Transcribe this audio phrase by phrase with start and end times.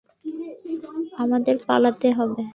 [1.17, 2.43] আমাদের পালাতে হবে।